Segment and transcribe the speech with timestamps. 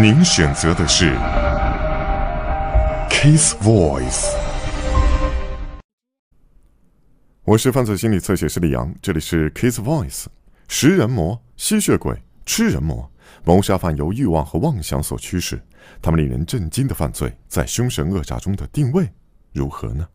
[0.00, 1.16] 您选择的是
[3.10, 4.32] Kiss Voice。
[7.42, 10.26] 我是犯罪心理测写师李阳，这里是 Kiss Voice。
[10.68, 12.16] 食人魔、吸血鬼、
[12.46, 13.10] 吃人魔，
[13.42, 15.60] 谋杀犯由欲望和妄想所驱使，
[16.00, 19.10] 他们令人震惊的犯罪，在凶神恶煞中的定位
[19.52, 20.08] 如何呢？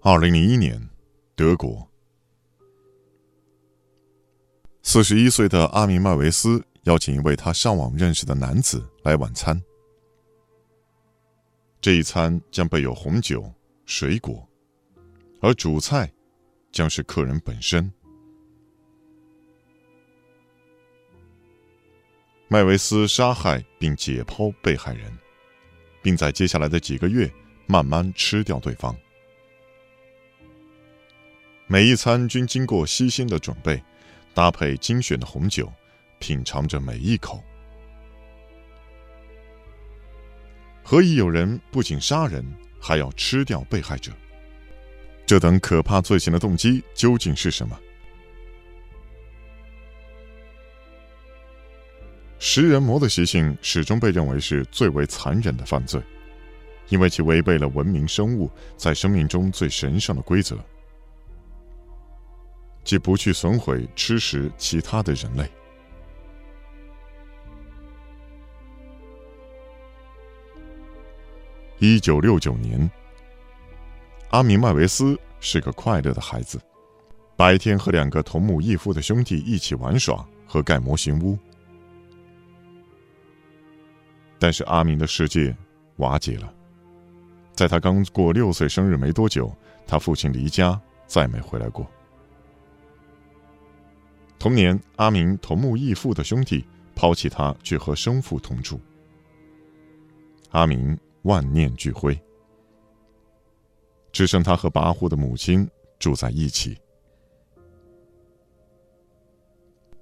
[0.00, 0.88] 二零零一年，
[1.36, 1.91] 德国。
[4.84, 9.60] 四十一岁的阿明·麦维斯邀请一位他上网认识的男子来晚餐。
[11.80, 13.50] 这一餐将备有红酒、
[13.86, 14.46] 水果，
[15.40, 16.12] 而主菜
[16.72, 17.90] 将是客人本身。
[22.48, 25.16] 麦维斯杀害并解剖被害人，
[26.02, 27.32] 并在接下来的几个月
[27.66, 28.94] 慢慢吃掉对方。
[31.68, 33.80] 每一餐均经过悉心的准备。
[34.34, 35.70] 搭配精选的红酒，
[36.18, 37.42] 品尝着每一口。
[40.82, 42.44] 何以有人不仅杀人，
[42.80, 44.10] 还要吃掉被害者？
[45.24, 47.78] 这等可怕罪行的动机究竟是什么？
[52.38, 56.02] 食人魔的习性始终被认为是最为残忍的犯罪，
[56.88, 60.58] 因为其违背了文明生物在生命中最神圣的规则。
[62.84, 65.48] 即不去损毁、吃食其他的人类。
[71.78, 72.90] 一九六九年，
[74.30, 76.60] 阿明·麦维斯是个快乐的孩子，
[77.36, 81.36] 白天和两个同母异父的兄弟一起玩耍和盖模型屋。
[84.38, 85.56] 但是阿明的世界
[85.96, 86.52] 瓦解了，
[87.54, 89.52] 在他刚过六岁生日没多久，
[89.86, 91.84] 他父亲离家，再没回来过。
[94.42, 98.80] 同年，阿明同母异父的兄弟抛弃他，去和生父同住。
[100.50, 102.20] 阿明万念俱灰，
[104.10, 106.76] 只剩他和跋扈的母亲住在一起。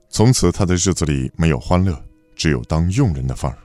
[0.08, 2.02] 从此，他的日子里没有欢乐，
[2.34, 3.58] 只有当佣人的份儿。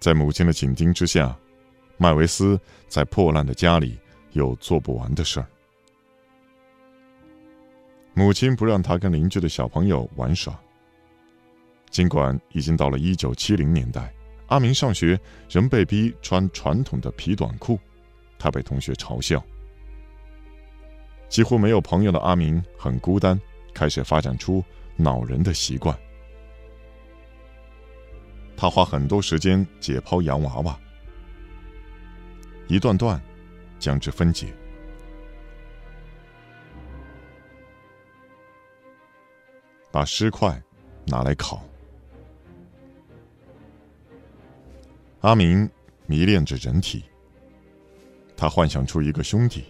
[0.00, 1.38] 在母亲的紧盯之下，
[1.98, 2.58] 麦维斯
[2.88, 3.98] 在破烂的家里
[4.32, 5.46] 有做不完的事儿。
[8.14, 10.58] 母亲不让他跟邻居的小朋友玩耍。
[11.90, 14.12] 尽管已经到了一九七零年代，
[14.46, 17.78] 阿明上学仍被逼穿传统的皮短裤，
[18.38, 19.44] 他被同学嘲笑。
[21.28, 23.40] 几乎没有朋友的阿明很孤单，
[23.72, 24.62] 开始发展出
[24.96, 25.96] 恼人的习惯。
[28.56, 30.78] 他花很多时间解剖洋娃娃，
[32.68, 33.20] 一段段
[33.80, 34.54] 将之分解。
[39.94, 40.60] 把尸块
[41.06, 41.62] 拿来烤。
[45.20, 45.70] 阿明
[46.04, 47.04] 迷恋着人体，
[48.36, 49.66] 他幻想出一个兄弟，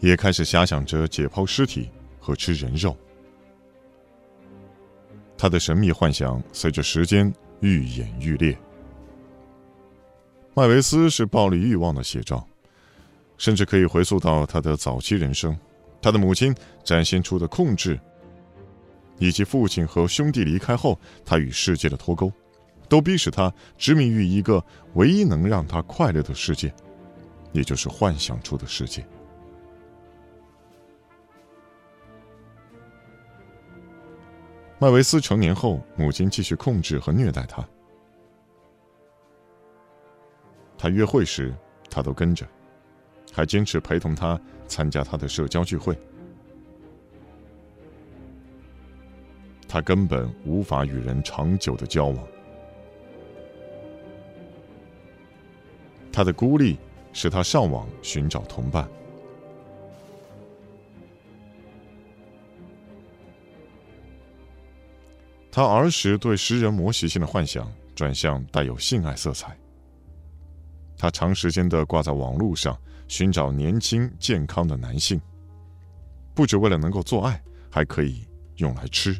[0.00, 2.96] 也开始遐想着解剖尸体和吃人肉。
[5.38, 8.58] 他的神秘幻想随着时间愈演愈烈。
[10.54, 12.44] 麦维斯是暴力欲望的写照，
[13.38, 15.56] 甚至可以回溯到他的早期人生。
[16.02, 16.52] 他的母亲
[16.82, 17.96] 展现出的控制。
[19.20, 22.32] 以及父亲和兄弟离开后，他与世界的脱钩，
[22.88, 24.64] 都逼使他执迷于一个
[24.94, 26.74] 唯一能让他快乐的世界，
[27.52, 29.06] 也就是幻想出的世界。
[34.78, 37.62] 麦维斯成年后，母亲继续控制和虐待他。
[40.78, 41.54] 他约会时，
[41.90, 42.48] 他都跟着，
[43.30, 45.94] 还坚持陪同他参加他的社交聚会。
[49.72, 52.26] 他根本无法与人长久的交往，
[56.12, 56.76] 他的孤立
[57.12, 58.90] 使他上网寻找同伴。
[65.52, 69.56] 他儿时对食人魔习性的幻想转向带有性爱色彩。
[70.98, 72.76] 他长时间的挂在网络上
[73.06, 75.20] 寻找年轻健康的男性，
[76.34, 77.40] 不只为了能够做爱，
[77.70, 78.26] 还可以
[78.56, 79.16] 用来吃。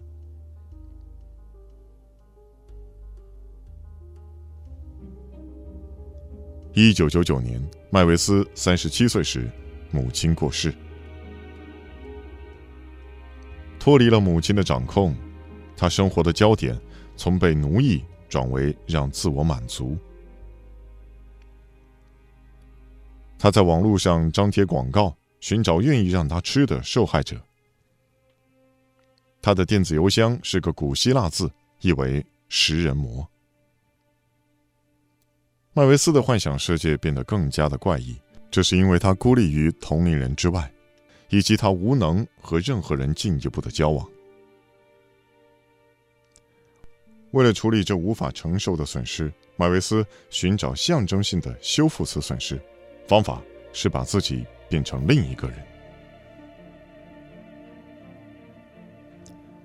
[6.73, 9.51] 一九九九年，麦维斯三十七岁时，
[9.91, 10.73] 母亲过世。
[13.79, 15.17] 脱离了母亲的掌控，
[15.77, 16.79] 他生活的焦点
[17.17, 19.99] 从被奴役转为让自我满足。
[23.37, 27.37] 他在网络上张贴广告，寻找愿意让他吃的受害者。
[29.43, 31.51] 他的电子邮箱是个古希腊字，
[31.81, 33.29] 意为“食人魔”。
[35.73, 38.17] 麦维斯的幻想世界变得更加的怪异，
[38.51, 40.69] 这是因为他孤立于同龄人之外，
[41.29, 44.05] 以及他无能和任何人进一步的交往。
[47.31, 52.61] 为了处理这无法承受的损失，麦维斯寻找象征性的修复此损失，
[53.07, 53.41] 方法
[53.73, 55.57] 是把自己变成另一个人。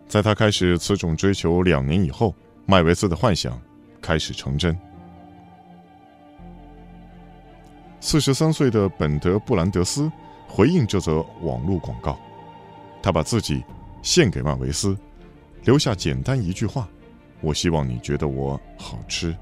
[0.07, 2.35] 在他开始此种追求两年以后，
[2.67, 3.59] 麦维斯的幻想
[3.99, 4.77] 开始成真。
[7.99, 10.11] 四十三岁的本德布兰德斯
[10.47, 12.17] 回应这则网络广告，
[13.01, 13.63] 他把自己
[14.01, 14.95] 献给麦维斯，
[15.63, 16.87] 留下简单一句话
[17.41, 19.35] ：“我希望你觉得我好吃。”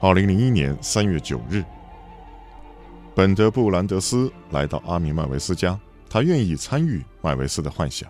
[0.00, 1.64] 二零零一年三月九日，
[3.14, 5.78] 本德布兰德斯来到阿米麦维斯家，
[6.10, 8.08] 他愿意参与麦维斯的幻想。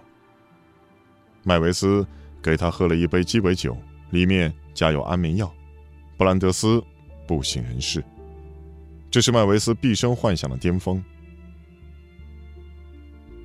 [1.45, 2.07] 麦维斯
[2.43, 3.77] 给他喝了一杯鸡尾酒，
[4.11, 5.51] 里面加有安眠药。
[6.17, 6.83] 布兰德斯
[7.29, 8.03] 不省人事。
[9.11, 11.03] 这是麦维斯毕生幻想的巅峰。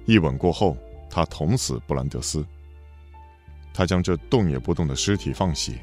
[0.06, 0.78] 一吻过后，
[1.10, 2.46] 他捅死布兰德斯。
[3.74, 5.74] 他将这动也不动的尸体放血，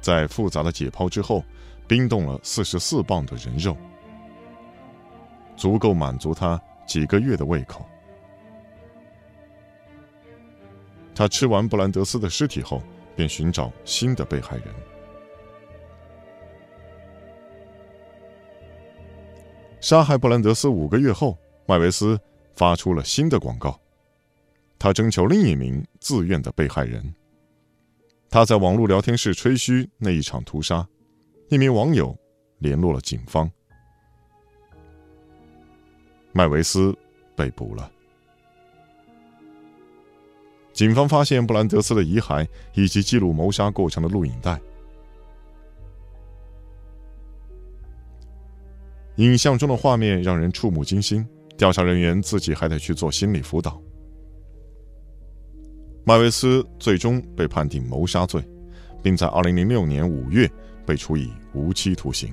[0.00, 1.42] 在复杂的解剖之后，
[1.88, 3.76] 冰冻了四十四磅的人肉，
[5.56, 7.86] 足够满足他几个月的胃口。
[11.14, 12.82] 他吃完布兰德斯的尸体后，
[13.16, 14.66] 便寻找新的被害人。
[19.80, 21.36] 杀害布兰德斯五个月后，
[21.66, 22.20] 麦维斯
[22.54, 23.80] 发出了新的广告，
[24.78, 27.14] 他征求另一名自愿的被害人。
[28.28, 30.86] 他在网络聊天室吹嘘那一场屠杀，
[31.48, 32.16] 一名网友
[32.58, 33.50] 联络了警方，
[36.32, 36.94] 麦维斯
[37.34, 37.90] 被捕了。
[40.74, 44.60] 警方发现布兰德斯的遗骸以及记录谋杀过程的录影带。
[49.20, 51.26] 影像中的画面让人触目惊心，
[51.58, 53.78] 调查人员自己还得去做心理辅导。
[56.04, 58.42] 麦维斯最终被判定谋杀罪，
[59.02, 60.50] 并在2006年5月
[60.86, 62.32] 被处以无期徒刑。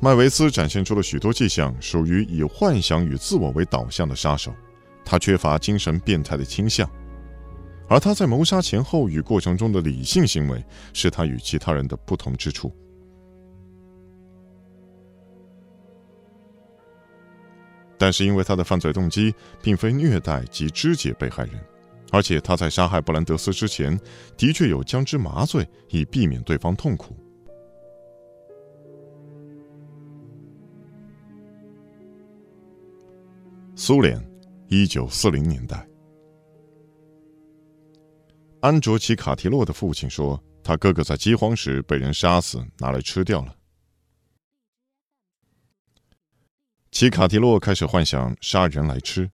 [0.00, 4.52] 麦维斯展现出了许多迹象，属于以幻想与自我为导向的杀手。
[5.04, 6.90] 他缺乏精神变态的倾向，
[7.88, 12.72] 而他在谋杀前后与过程中的理性行为，是他与其他人的不同之处。
[17.98, 21.54] 但是，因为他的犯罪动机并非虐待及肢解被害人，
[22.12, 23.98] 而且他在杀害布兰德斯之前，
[24.36, 27.16] 的确有将之麻醉，以避免对方痛苦。
[33.74, 34.22] 苏联，
[34.68, 35.86] 一九四零年代。
[38.66, 43.56] 安卓奇卡提洛的父亲说，他哥哥在饥荒时被人杀死，拿来吃掉了。
[46.90, 49.30] 奇卡提洛开始幻想杀人来吃，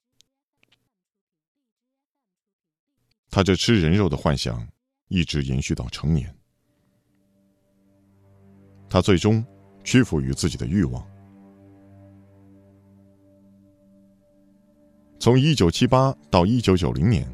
[3.29, 4.67] 他这吃人肉的幻想
[5.07, 6.35] 一直延续到成年。
[8.89, 9.41] 他最终
[9.81, 11.09] 屈服于自己的欲望。
[15.21, 17.25] 从一九七八到一九九零年，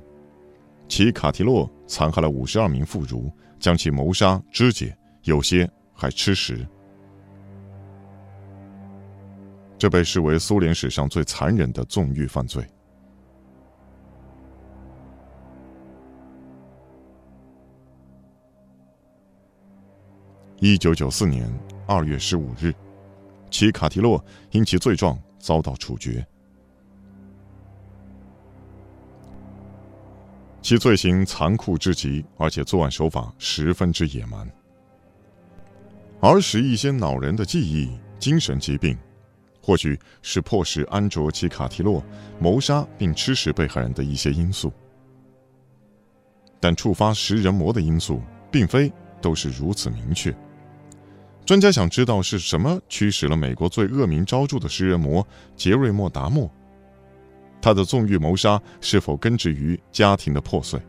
[0.88, 6.67] 奇卡提洛残害了五十二名妇孺，将其谋杀、肢解，有些还吃食。
[9.77, 12.65] 这被视为苏联史上最残忍的纵欲犯罪。
[20.60, 21.48] 一九九四年
[21.86, 22.74] 二月十五日，
[23.51, 26.25] 奇卡提洛因其罪状遭到处决。
[30.67, 34.45] 其罪行残酷至极，而且作案手法十分之野蛮。
[36.19, 38.97] 儿时一些恼人的记忆、精神疾病，
[39.62, 42.03] 或许是迫使安卓奇卡提洛
[42.38, 44.69] 谋杀并吃食被害人的一些因素。
[46.59, 48.21] 但触发食人魔的因素，
[48.51, 50.36] 并非都是如此明确。
[51.45, 56.51] 专家想知道是什么驱使了美国最恶名昭著的食人魔杰瑞莫·达莫。
[57.67, 60.79] 他的纵欲谋杀是否根植于家庭的破碎？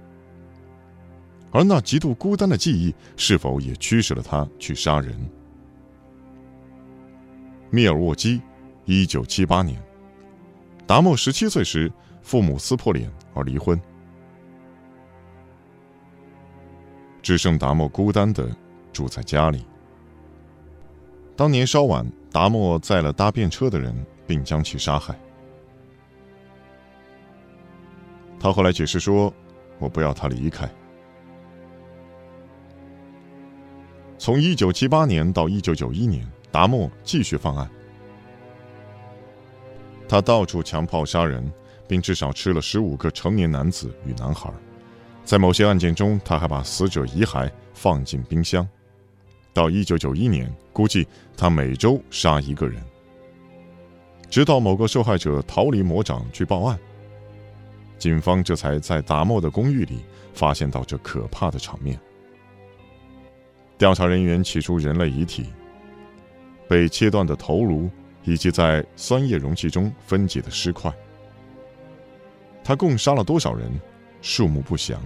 [1.50, 5.18] 而那极度孤单的记忆是否也驱使了他去杀人？
[7.70, 8.40] 密尔沃基，
[8.84, 9.82] 一九七八年，
[10.86, 11.90] 达莫十七岁时，
[12.22, 13.76] 父母撕破脸而离婚，
[17.20, 18.48] 只剩达莫孤单的
[18.92, 19.66] 住在家里。
[21.34, 23.92] 当年稍晚，达莫载了搭便车的人，
[24.28, 25.18] 并将其杀害。
[28.40, 29.32] 他后来解释说
[29.78, 30.68] ：“我不要他离开。”
[34.18, 37.70] 从一九七八年到一九九一年，达莫继续犯案。
[40.08, 41.52] 他到处强暴杀人，
[41.86, 44.50] 并至少吃了十五个成年男子与男孩。
[45.24, 48.66] 在某些案件中，他还把死者遗骸放进冰箱。
[49.52, 52.82] 到一九九一年，估计他每周杀一个人。
[54.30, 56.78] 直到某个受害者逃离魔掌去报案，
[57.98, 61.98] 警方这才在达莫的公寓里发现到这可怕的场面。
[63.76, 65.46] 调查人员取出人类遗体、
[66.68, 67.90] 被切断的头颅
[68.24, 70.92] 以及在酸液容器中分解的尸块。
[72.64, 73.70] 他共杀了多少人，
[74.20, 75.00] 数目不详。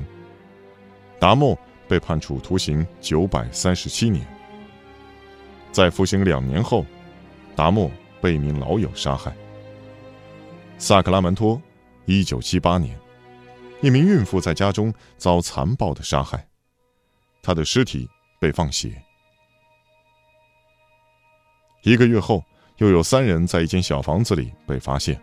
[1.19, 1.57] 达莫
[1.87, 4.27] 被判处徒刑九百三十七年。
[5.71, 6.85] 在服刑两年后，
[7.55, 9.33] 达莫被一名老友杀害。
[10.79, 11.61] 萨克拉门托，
[12.07, 12.99] 一九七八年，
[13.81, 16.47] 一名孕妇在家中遭残暴的杀害，
[17.43, 18.09] 她的尸体。
[18.43, 19.01] 被放血。
[21.85, 22.43] 一个月后，
[22.79, 25.17] 又有三人在一间小房子里被发现，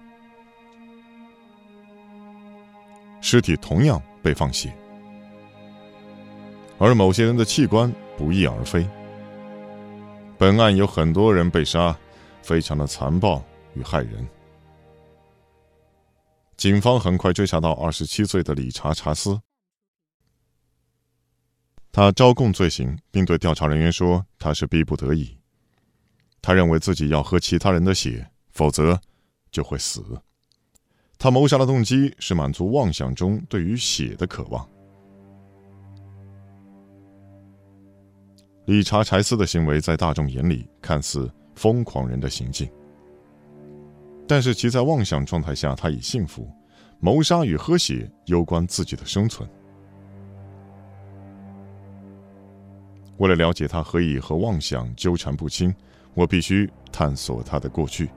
[3.20, 4.74] 尸体同样被放血，
[6.78, 8.88] 而某些人的器官不翼而飞。
[10.38, 11.94] 本案有很多人被杀，
[12.42, 13.44] 非常的残暴
[13.74, 14.26] 与害人。
[16.60, 19.40] 警方很快追查到二十七岁的理查·查斯。
[21.90, 25.38] 他招供罪行，并对调查人员说：“他是逼不得已。
[26.42, 29.00] 他认为自己要喝其他人的血，否则
[29.50, 30.04] 就会死。
[31.18, 34.68] 他谋杀的动机是满足妄想中对于血的渴望。”
[38.68, 42.70] 理查·柴斯的行为在大众眼里看似疯狂人的行径，
[44.30, 46.48] 但是其在妄想状态下，他已幸福。
[47.00, 49.50] 谋杀与喝血攸关自己的生存。
[53.18, 55.74] 为了了解他何以和妄想纠缠不清，
[56.14, 58.12] 我必须探索他的过去。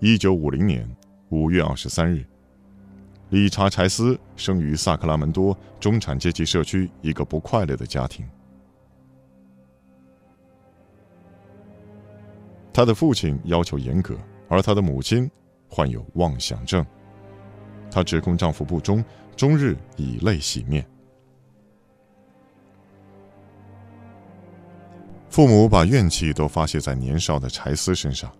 [0.00, 0.90] 一九五零年
[1.28, 2.26] 五月二十三日，
[3.30, 8.26] 理查·柴斯生于萨克拉门多中产阶级社区一个不快乐的家庭。
[12.72, 14.16] 他的父亲要求严格，
[14.48, 15.30] 而他的母亲。
[15.70, 16.82] 患有妄想症，
[17.90, 19.04] 她指控丈夫不忠，
[19.36, 20.82] 终日以泪洗面。
[25.28, 28.32] 父母把怨气都发泄在年少的柴斯身上。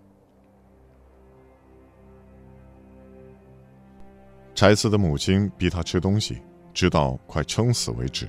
[4.59, 6.41] 柴斯的母亲逼他吃东西，
[6.73, 8.27] 直到快撑死为止。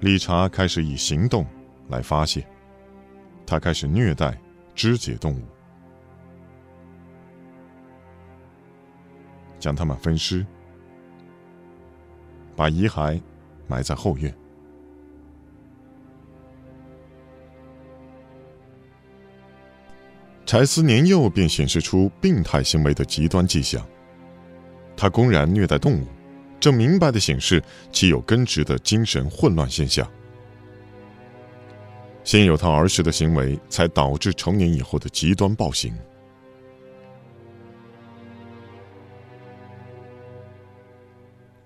[0.00, 1.44] 理查开始以行动。
[1.88, 2.42] 来发泄，
[3.46, 4.34] 他开始虐待
[4.74, 5.42] 肢解动物，
[9.58, 10.46] 将它们分尸，
[12.56, 13.20] 把遗骸
[13.66, 14.34] 埋在后院。
[20.48, 23.86] 柴斯年幼便显示出病态行为的极端迹象，
[24.96, 26.06] 他公然虐待动物，
[26.58, 27.62] 这明白的显示
[27.92, 30.10] 其有根植的精神混乱现象。
[32.24, 35.94] 先有他儿时的行为，才导致成年以后的极端暴行。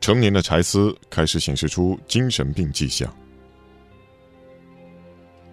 [0.01, 3.17] 成年的柴斯开始显示出精神病迹象，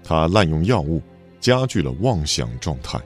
[0.04, 1.00] 他滥用药物，
[1.40, 3.00] 加剧了妄想状态。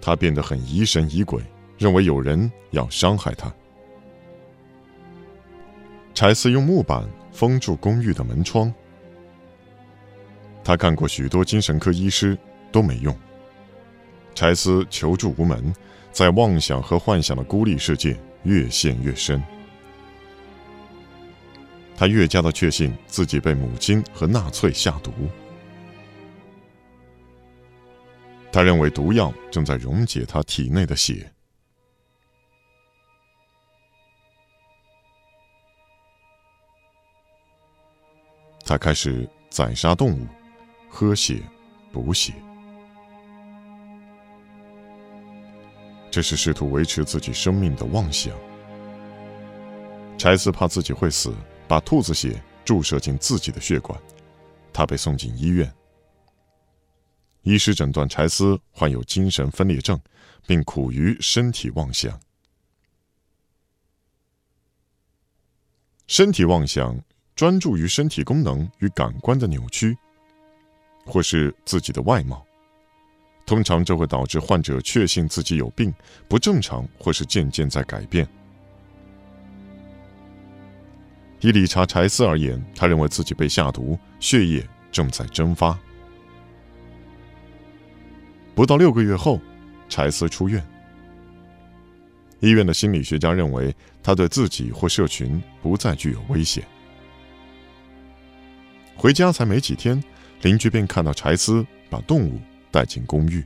[0.00, 1.42] 他变得很疑神疑鬼，
[1.76, 3.52] 认为有人要伤害他。
[6.14, 8.72] 柴斯用木板封住公寓的门窗。
[10.64, 12.36] 他看过许多精神科医师，
[12.70, 13.16] 都没用。
[14.34, 15.72] 柴斯求助无门，
[16.12, 19.42] 在妄想和幻想的孤立世界越陷越深。
[21.96, 25.12] 他越加的确信自己被母亲和纳粹下毒。
[28.50, 31.30] 他认为毒药正在溶解他体内的血。
[38.64, 40.26] 他开始宰杀动物。
[40.90, 41.42] 喝血，
[41.92, 42.32] 补血，
[46.10, 48.32] 这是试图维持自己生命的妄想。
[50.16, 51.32] 柴斯怕自己会死，
[51.68, 54.00] 把兔子血注射进自己的血管，
[54.72, 55.70] 他被送进医院。
[57.48, 59.98] 医师诊断柴斯患有精神分裂症，
[60.46, 62.20] 并苦于身体妄想。
[66.06, 67.02] 身体妄想
[67.34, 69.96] 专注于身体功能与感官的扭曲，
[71.06, 72.44] 或是自己的外貌。
[73.46, 75.90] 通常这会导致患者确信自己有病、
[76.28, 78.28] 不正常，或是渐渐在改变。
[81.40, 85.78] 以理查·柴斯而言，他认为自己被下毒，血液正在蒸发。
[88.58, 89.40] 不到六个月后，
[89.88, 90.60] 柴斯出院。
[92.40, 93.72] 医院的心理学家认为
[94.02, 96.64] 他对自己或社群不再具有危险。
[98.96, 100.02] 回家才没几天，
[100.42, 102.40] 邻居便看到柴斯把动物。
[102.72, 103.44] 带进公寓，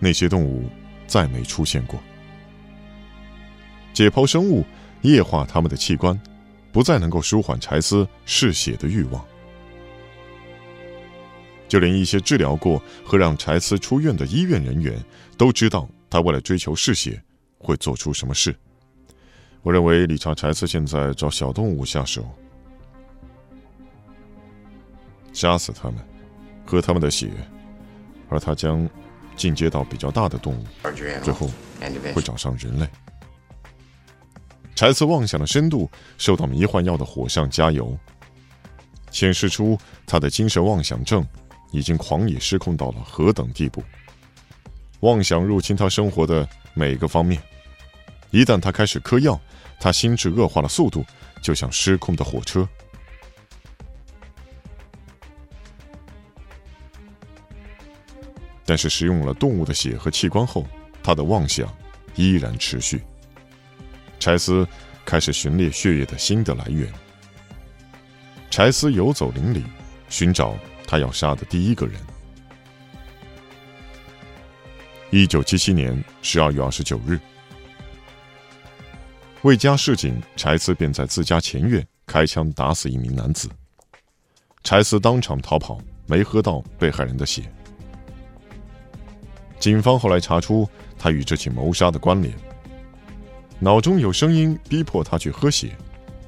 [0.00, 0.68] 那些动物
[1.06, 2.00] 再没出现过。
[3.92, 4.64] 解剖生物
[5.02, 6.18] 液化他们的器官，
[6.72, 9.22] 不再能够舒缓柴斯嗜血的欲望。
[11.72, 15.02] 就连一些治疗过和让柴斯出院的医院人员
[15.38, 17.18] 都知道，他为了追求嗜血
[17.56, 18.54] 会做出什么事。
[19.62, 22.28] 我认为理查·柴斯现在找小动物下手，
[25.32, 25.98] 杀死他们。
[26.66, 27.30] 喝他们的血，
[28.28, 28.86] 而他将
[29.34, 30.66] 进阶到比较大的动物，
[31.22, 31.50] 最后
[32.14, 32.86] 会找上人类。
[34.74, 37.98] 柴斯妄想的深度受到迷幻药的火上加油，
[39.10, 41.26] 显示出他的精神妄想症
[41.72, 43.82] 已经狂野失控到了何等地步。
[45.00, 47.42] 妄想入侵他生活的每个方面，
[48.30, 49.40] 一旦他开始嗑药，
[49.80, 51.04] 他心智恶化的速度
[51.42, 52.68] 就像失控的火车。
[58.64, 60.64] 但是食用了动物的血和器官后，
[61.02, 61.68] 他的妄想
[62.14, 63.02] 依然持续。
[64.20, 64.66] 柴斯
[65.04, 66.88] 开始寻猎血液的新的来源。
[68.50, 69.64] 柴斯游走林里，
[70.08, 70.54] 寻找
[70.86, 72.00] 他要杀的第一个人。
[75.10, 77.18] 一九七七年十二月二十九日，
[79.42, 83.48] 未加示警，柴斯便在自家前院开枪打死一名男子。
[84.64, 87.42] 柴斯当场逃跑，没喝到被害人的血。
[89.58, 92.34] 警方后来查出他与这起谋杀的关联。
[93.58, 95.76] 脑中有声音逼迫他去喝血。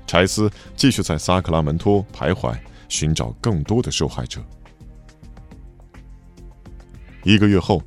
[0.07, 2.55] 柴斯继续在萨克拉门托徘徊，
[2.94, 4.40] 寻找更多的受害者。
[7.24, 7.83] 一个月后，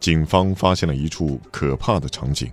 [0.00, 2.50] 警方发现了一处可怕的场景：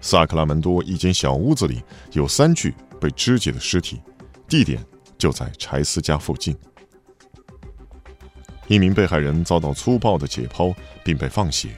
[0.00, 4.00] 萨克拉门多一间小屋子里有三具被肢解的尸体，
[4.46, 4.80] 地点
[5.18, 6.56] 就在柴斯家附近。
[8.68, 11.70] 一名被害人遭到粗暴的解剖，并被放血。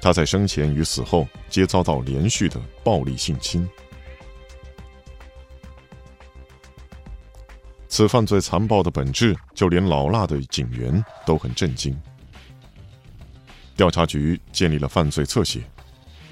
[0.00, 3.68] 他在生前与死后皆遭到连续的暴力性侵。
[7.96, 11.98] 此犯罪残暴的本质，就连老辣的警员都很震惊。
[13.74, 15.62] 调查局建立了犯罪侧写：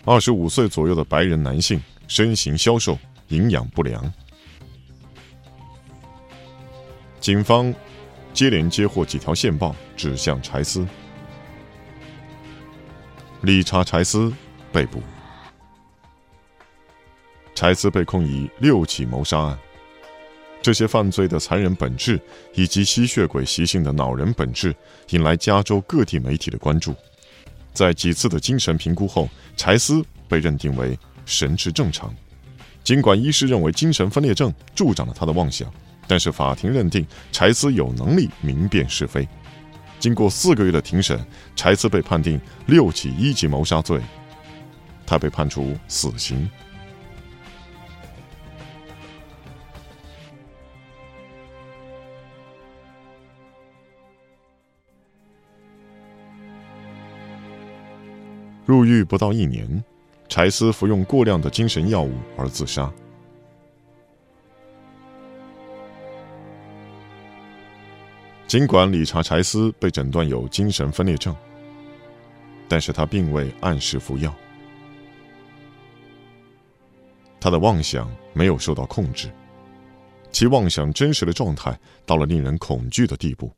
[0.05, 2.99] 二十五岁左右的白人男性，身形消瘦，
[3.29, 4.13] 营养不良。
[7.19, 7.75] 警方。
[8.35, 10.87] 接连接获几条线报，指向柴斯。
[13.41, 14.31] 理查·柴斯
[14.71, 15.01] 被捕。
[17.55, 19.59] 柴斯被控以六起谋杀案。
[20.65, 22.19] 这些犯罪的残忍本质
[22.55, 24.75] 以及吸血鬼习性的恼人本质，
[25.11, 26.95] 引来加州各地媒体的关注。
[27.75, 32.11] 在几次的精神评估后，柴斯被认定为神志正常，
[32.83, 35.71] 尽管医师认为精神分裂症助长了他的妄想。
[36.07, 39.29] 但是法庭认定柴斯有能力明辨是非。
[40.01, 41.23] 经过四个月的庭审，
[41.55, 44.01] 柴斯被判定六起一级谋杀罪，
[45.05, 46.49] 他被判处死刑。
[58.67, 59.85] 入狱不到一年，
[60.29, 62.91] 柴斯服用过量的精神药物而自杀。
[68.47, 71.35] 尽管理查·柴斯被诊断有精神分裂症，
[72.67, 74.33] 但是他并未按时服药。
[77.39, 79.29] 他的妄想没有受到控制，
[80.31, 83.53] 其妄想真实的状态到了令人恐惧的地步。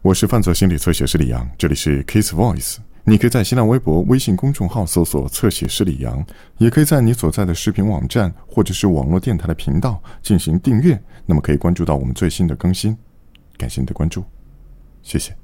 [0.00, 2.76] 我是犯罪心理测写师李阳，这里是 Kiss Voice。
[3.02, 6.24] 你可以在新浪微博、微信公众号搜索“侧写师李阳”，
[6.58, 12.96] 也可以在你所在的视频网站或者是网络电台的频道进行订阅，那么可以关注到我们最新的更新。
[13.56, 14.22] 感谢你的关注，
[15.02, 15.34] 谢谢。